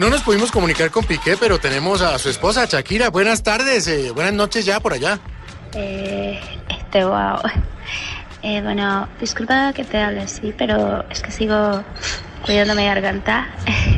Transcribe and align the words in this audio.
No 0.00 0.08
nos 0.08 0.22
pudimos 0.22 0.50
comunicar 0.50 0.90
con 0.90 1.04
Piqué, 1.04 1.36
pero 1.36 1.58
tenemos 1.58 2.00
a 2.00 2.18
su 2.18 2.30
esposa, 2.30 2.64
Shakira. 2.64 3.10
Buenas 3.10 3.42
tardes, 3.42 3.86
eh, 3.86 4.12
buenas 4.12 4.32
noches 4.32 4.64
ya 4.64 4.80
por 4.80 4.94
allá. 4.94 5.18
Eh, 5.74 6.40
este, 6.70 7.04
wow. 7.04 7.38
Eh, 8.42 8.62
bueno, 8.62 9.06
disculpa 9.20 9.74
que 9.74 9.84
te 9.84 9.98
hable 9.98 10.22
así, 10.22 10.54
pero 10.56 11.04
es 11.10 11.20
que 11.20 11.30
sigo 11.30 11.84
cuidando 12.46 12.74
mi 12.74 12.86
garganta. 12.86 13.46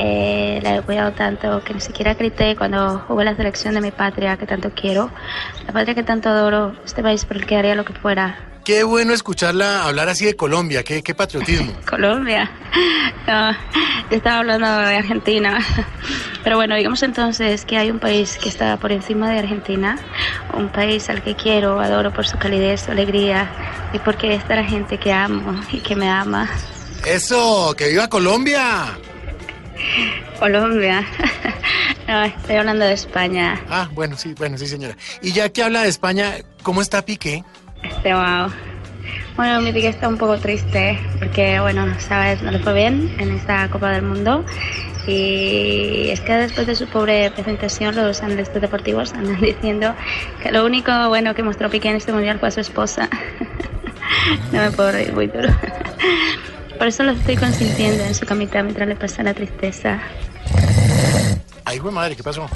Eh, 0.00 0.60
la 0.62 0.76
he 0.76 0.82
cuidado 0.82 1.10
tanto 1.10 1.60
que 1.64 1.74
ni 1.74 1.80
siquiera 1.80 2.14
grité 2.14 2.54
cuando 2.54 3.00
jugué 3.08 3.24
la 3.24 3.34
selección 3.34 3.74
de 3.74 3.80
mi 3.80 3.90
patria 3.90 4.36
que 4.36 4.46
tanto 4.46 4.70
quiero, 4.70 5.10
la 5.66 5.72
patria 5.72 5.96
que 5.96 6.04
tanto 6.04 6.28
adoro, 6.28 6.76
este 6.84 7.02
país 7.02 7.24
por 7.24 7.36
el 7.36 7.46
que 7.46 7.56
haría 7.56 7.74
lo 7.74 7.84
que 7.84 7.94
fuera. 7.94 8.38
Qué 8.64 8.84
bueno 8.84 9.12
escucharla 9.12 9.86
hablar 9.86 10.08
así 10.08 10.24
de 10.24 10.36
Colombia, 10.36 10.84
qué, 10.84 11.02
qué 11.02 11.16
patriotismo. 11.16 11.72
Colombia. 11.88 12.48
No, 13.26 13.50
yo 13.50 14.16
estaba 14.16 14.38
hablando 14.38 14.68
de 14.68 14.98
Argentina. 14.98 15.58
Pero 16.44 16.54
bueno, 16.54 16.76
digamos 16.76 17.02
entonces 17.02 17.64
que 17.64 17.76
hay 17.76 17.90
un 17.90 17.98
país 17.98 18.38
que 18.40 18.48
está 18.48 18.76
por 18.76 18.92
encima 18.92 19.28
de 19.30 19.40
Argentina, 19.40 19.98
un 20.54 20.68
país 20.68 21.10
al 21.10 21.24
que 21.24 21.34
quiero, 21.34 21.80
adoro 21.80 22.12
por 22.12 22.24
su 22.24 22.38
calidez, 22.38 22.82
su 22.82 22.92
alegría 22.92 23.50
y 23.92 23.98
porque 23.98 24.34
está 24.34 24.54
la 24.54 24.64
gente 24.64 24.96
que 24.98 25.12
amo 25.12 25.60
y 25.72 25.80
que 25.80 25.96
me 25.96 26.08
ama. 26.08 26.48
Eso, 27.04 27.74
que 27.76 27.88
viva 27.88 28.06
Colombia. 28.06 28.96
Colombia. 30.38 31.06
No, 32.08 32.24
estoy 32.24 32.56
hablando 32.56 32.86
de 32.86 32.94
España. 32.94 33.60
Ah, 33.68 33.90
bueno, 33.92 34.16
sí, 34.16 34.32
bueno, 34.38 34.56
sí, 34.56 34.66
señora. 34.66 34.96
Y 35.20 35.32
ya 35.32 35.50
que 35.50 35.62
habla 35.62 35.82
de 35.82 35.90
España, 35.90 36.36
¿cómo 36.62 36.80
está 36.80 37.04
Piqué? 37.04 37.44
Este, 37.82 38.14
wow. 38.14 38.50
Bueno, 39.36 39.60
mi 39.60 39.72
pique 39.72 39.88
está 39.88 40.08
un 40.08 40.16
poco 40.16 40.38
triste 40.38 40.98
porque, 41.18 41.60
bueno, 41.60 41.86
sabes, 42.00 42.42
no 42.42 42.50
le 42.50 42.60
fue 42.60 42.72
bien 42.72 43.14
en 43.18 43.32
esta 43.32 43.68
Copa 43.68 43.90
del 43.90 44.02
Mundo. 44.02 44.42
Y 45.06 46.08
es 46.10 46.20
que 46.20 46.32
después 46.32 46.66
de 46.66 46.74
su 46.74 46.86
pobre 46.86 47.30
presentación, 47.30 47.94
los 47.94 48.22
analistas 48.22 48.60
deportivos 48.60 49.12
andan 49.12 49.40
diciendo 49.40 49.94
que 50.42 50.50
lo 50.50 50.64
único 50.64 50.90
bueno 51.08 51.34
que 51.34 51.42
mostró 51.42 51.68
Piqué 51.68 51.90
en 51.90 51.96
este 51.96 52.12
mundial 52.12 52.38
fue 52.38 52.48
a 52.48 52.52
su 52.52 52.60
esposa. 52.60 53.08
No 54.52 54.60
me 54.62 54.70
puedo 54.70 54.90
reír 54.90 55.12
muy 55.12 55.26
duro. 55.26 55.48
Por 56.78 56.86
eso 56.86 57.02
lo 57.02 57.12
estoy 57.12 57.36
consintiendo 57.36 58.04
en 58.04 58.14
su 58.14 58.24
camita 58.24 58.62
mientras 58.62 58.88
le 58.88 58.94
pasa 58.94 59.22
la 59.24 59.34
tristeza. 59.34 60.00
Ay, 61.64 61.78
güey 61.78 61.92
madre, 61.92 62.16
¿qué 62.16 62.22
pasó? 62.22 62.48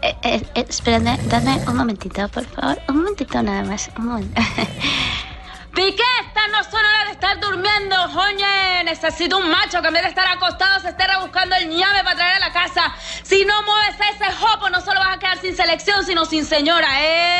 Eh, 0.00 0.14
eh, 0.22 0.42
eh, 0.54 0.64
espérame, 0.68 1.18
dame 1.24 1.58
un 1.66 1.76
momentito, 1.76 2.28
por 2.28 2.44
favor. 2.44 2.78
Un 2.88 2.98
momentito 2.98 3.42
nada 3.42 3.64
más. 3.64 3.90
Un 3.98 4.06
momento. 4.06 4.40
Piqué, 5.74 6.02
estas 6.26 6.48
no 6.50 6.62
son 6.64 6.80
horas 6.80 7.06
de 7.06 7.12
estar 7.12 7.40
durmiendo, 7.40 7.96
oye. 8.04 8.84
Necesito 8.84 9.38
un 9.38 9.50
macho 9.50 9.82
que 9.82 9.88
en 9.88 9.94
vez 9.94 10.02
de 10.02 10.08
estar 10.10 10.26
acostado 10.28 10.80
se 10.80 10.90
esté 10.90 11.06
rebuscando 11.06 11.56
el 11.56 11.68
ñame 11.68 12.04
para 12.04 12.16
traer 12.16 12.36
a 12.36 12.40
la 12.40 12.52
casa. 12.52 12.94
Si 13.22 13.44
no 13.44 13.62
mueves 13.62 13.96
ese 14.14 14.32
jopo, 14.32 14.70
no 14.70 14.80
solo 14.80 15.00
vas 15.00 15.16
a 15.16 15.18
quedar 15.18 15.38
sin 15.38 15.56
selección, 15.56 16.04
sino 16.04 16.24
sin 16.24 16.44
señora. 16.44 16.88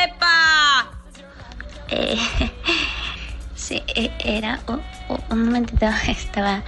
¡Epa! 0.03 0.89
Eh, 1.89 2.19
sí, 3.69 3.83
eh, 3.95 4.11
era 4.23 4.59
un, 4.67 4.81
un- 5.09 5.23
un 5.29 5.45
momentito. 5.45 5.85
Estaba 6.07 6.63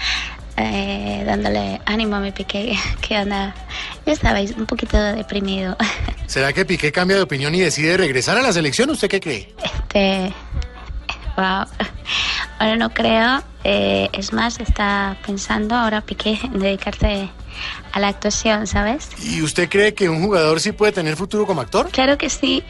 eh, 0.58 1.24
dándole 1.26 1.82
ánimo 1.86 2.16
a 2.16 2.20
mi 2.20 2.32
pique 2.32 2.78
que 3.02 3.16
anda, 3.16 3.54
ya 4.06 4.16
sabéis, 4.16 4.52
un 4.56 4.66
poquito 4.66 4.98
deprimido. 4.98 5.76
¿Será 6.28 6.54
que 6.54 6.64
Piqué 6.64 6.92
cambia 6.94 7.18
de 7.18 7.24
opinión 7.24 7.54
y 7.56 7.60
decide 7.60 7.98
regresar 7.98 8.38
a 8.38 8.42
la 8.42 8.54
selección? 8.54 8.90
¿Usted 8.90 9.10
qué 9.10 9.20
cree? 9.20 9.54
Este, 9.64 10.32
wow. 11.36 11.66
Ahora 12.62 12.76
no 12.76 12.94
creo. 12.94 13.42
eh, 13.64 14.08
es 14.14 14.34
más, 14.34 14.60
está 14.60 15.18
pensando 15.26 15.74
ahora 15.76 16.02
Piqué 16.02 16.40
en 16.44 16.60
dedicarse 16.60 17.28
a 17.92 18.00
la 18.00 18.08
actuación, 18.10 18.68
¿sabes? 18.68 19.10
¿Y 19.24 19.42
usted 19.42 19.68
cree 19.68 19.96
que 19.96 20.10
un 20.10 20.24
jugador 20.24 20.60
sí 20.60 20.72
puede 20.72 20.92
tener 20.92 21.16
futuro 21.16 21.48
como 21.48 21.62
actor? 21.62 21.90
Claro 21.90 22.20
que 22.20 22.30
sí. 22.30 22.64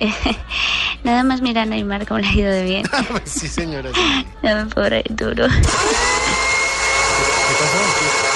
Nada 1.03 1.23
más 1.23 1.41
mira 1.41 1.63
a 1.63 1.65
Neymar 1.65 2.07
cómo 2.07 2.21
le 2.21 2.27
ha 2.27 2.33
ido 2.33 2.51
de 2.51 2.63
bien. 2.63 2.83
sí, 3.25 3.49
señora. 3.49 3.89
sí. 3.93 4.25
No 4.43 4.55
me 4.55 4.63
duro. 5.09 5.47
¿Qué 5.47 5.61
pasó? 7.59 7.77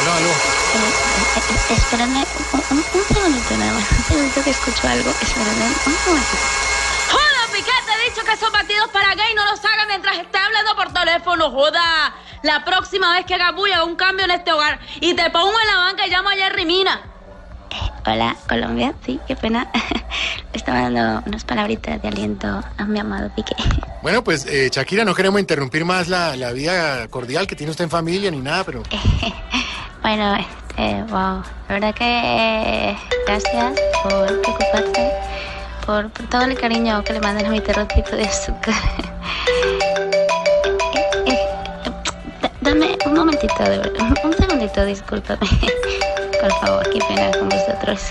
Aló, 0.01 0.11
aló. 0.13 0.29
Eh, 0.29 1.39
eh, 1.69 1.73
espérame 1.73 2.25
un, 2.51 2.61
un, 2.69 2.77
un 2.77 2.83
segundito 3.15 3.57
nada 3.57 3.73
más. 3.73 3.91
Un 3.91 4.03
segundito 4.03 4.43
que 4.43 4.49
escucho 4.49 4.87
algo. 4.89 5.09
Espérame 5.21 5.71
un 5.87 5.93
momentito. 6.05 6.45
He 7.11 7.44
dicho 8.09 8.21
que 8.23 8.37
son 8.37 8.51
partidos 8.51 8.89
para 8.89 9.15
gay, 9.15 9.33
no 9.35 9.45
los 9.45 9.63
haga 9.65 9.85
mientras 9.87 10.17
esté 10.17 10.37
hablando 10.37 10.75
por 10.75 10.93
teléfono, 10.93 11.49
joda. 11.51 12.13
La 12.43 12.63
próxima 12.63 13.13
vez 13.13 13.25
que 13.25 13.35
haga 13.35 13.51
bulla, 13.51 13.77
haga 13.77 13.85
un 13.85 13.95
cambio 13.95 14.25
en 14.25 14.31
este 14.31 14.51
hogar 14.51 14.79
y 14.99 15.13
te 15.15 15.29
pongo 15.31 15.59
en 15.59 15.67
la 15.67 15.77
banca 15.77 16.05
y 16.05 16.11
llamo 16.11 16.29
a 16.29 16.33
Jerry 16.33 16.65
Mina. 16.65 17.01
Hola, 18.05 18.35
Colombia. 18.47 18.93
Sí, 19.03 19.19
qué 19.27 19.35
pena. 19.35 19.67
Le 20.53 20.57
estaba 20.57 20.81
dando 20.89 21.23
unas 21.25 21.43
palabritas 21.43 21.99
de 22.01 22.07
aliento 22.07 22.47
a 22.77 22.83
mi 22.85 22.99
amado 22.99 23.29
Piqué. 23.35 23.55
Bueno, 24.05 24.23
pues 24.23 24.45
eh, 24.45 24.69
Shakira, 24.71 25.03
no 25.03 25.15
queremos 25.15 25.39
interrumpir 25.41 25.83
más 25.83 26.07
la, 26.07 26.35
la 26.35 26.51
vida 26.51 27.07
cordial 27.07 27.47
que 27.47 27.55
tiene 27.55 27.71
usted 27.71 27.85
en 27.85 27.89
familia 27.89 28.29
ni 28.29 28.37
nada, 28.37 28.63
pero 28.63 28.83
Bueno, 30.03 30.35
este, 30.35 31.01
wow. 31.11 31.41
La 31.67 31.73
verdad 31.73 31.95
que 31.95 32.05
eh, 32.05 32.97
gracias 33.25 33.73
por 34.03 34.41
preocuparte, 34.41 35.11
por, 35.85 36.09
por 36.09 36.25
todo 36.27 36.43
el 36.43 36.57
cariño 36.59 37.03
que 37.03 37.13
le 37.13 37.21
mandan 37.21 37.45
a 37.45 37.49
mi 37.49 37.59
terrotito 37.61 38.15
de 38.15 38.23
azúcar. 38.25 38.73
Da- 42.41 42.51
Dame 42.61 42.97
un 43.05 43.13
momentito, 43.13 43.63
de 43.63 43.77
verdad. 43.77 44.01
Un- 44.01 44.15
Un 44.25 44.33
segundito, 44.37 44.85
discúlpame. 44.85 45.47
Por 46.41 46.51
favor, 46.59 46.89
qué 46.91 46.99
pena 47.07 47.31
con 47.37 47.49
vosotros. 47.49 48.01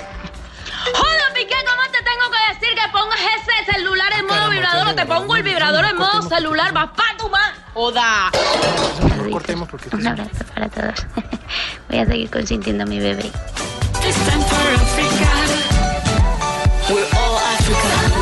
¡Joda, 0.94 1.26
Piqué! 1.34 1.54
¿Cómo 1.66 1.82
te 1.92 1.98
tengo 2.02 2.30
que 2.30 2.54
decir 2.54 2.74
que 2.78 2.88
pongas 2.92 3.18
ese 3.20 3.72
celular 3.72 4.12
en 4.18 4.26
modo 4.26 4.50
vibrador 4.50 4.88
o 4.88 4.94
te 4.94 5.06
pongo 5.06 5.36
el 5.36 5.42
vibrador 5.42 5.84
en 5.84 5.96
modo 5.96 6.22
celular? 6.22 6.72
¡Vas 6.72 6.88
pa' 6.96 7.16
tu 7.18 7.28
ma! 7.28 7.52
¡Joda! 7.74 8.30
no 9.16 9.30
cortemos 9.30 9.68
porque 9.68 9.86
esto 9.86 9.96
Un 9.96 10.06
abrazo 10.06 10.44
para 10.54 10.68
todos. 10.68 11.06
Voy 11.88 11.98
a 11.98 12.06
seguir 12.06 12.30
consintiendo 12.30 12.84
a 12.84 12.86
mi 12.86 12.98
bebé. 12.98 13.30
Africa. 17.66 18.13